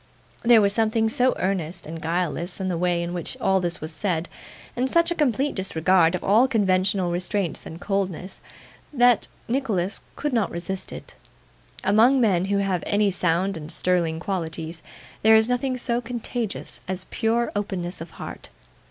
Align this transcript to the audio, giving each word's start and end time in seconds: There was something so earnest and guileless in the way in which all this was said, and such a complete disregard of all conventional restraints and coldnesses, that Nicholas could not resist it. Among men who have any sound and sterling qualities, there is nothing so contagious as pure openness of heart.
There 0.41 0.61
was 0.61 0.73
something 0.73 1.09
so 1.09 1.35
earnest 1.37 1.85
and 1.85 2.01
guileless 2.01 2.59
in 2.59 2.69
the 2.69 2.77
way 2.79 3.03
in 3.03 3.13
which 3.13 3.37
all 3.39 3.59
this 3.59 3.79
was 3.81 3.93
said, 3.93 4.27
and 4.75 4.89
such 4.89 5.11
a 5.11 5.13
complete 5.13 5.53
disregard 5.53 6.15
of 6.15 6.23
all 6.23 6.47
conventional 6.47 7.11
restraints 7.11 7.67
and 7.67 7.79
coldnesses, 7.79 8.41
that 8.91 9.27
Nicholas 9.47 10.01
could 10.15 10.33
not 10.33 10.49
resist 10.49 10.91
it. 10.91 11.13
Among 11.83 12.19
men 12.19 12.45
who 12.45 12.57
have 12.57 12.83
any 12.87 13.11
sound 13.11 13.55
and 13.55 13.71
sterling 13.71 14.19
qualities, 14.19 14.81
there 15.21 15.35
is 15.35 15.47
nothing 15.47 15.77
so 15.77 16.01
contagious 16.01 16.81
as 16.87 17.05
pure 17.11 17.51
openness 17.55 18.01
of 18.01 18.09
heart. 18.17 18.49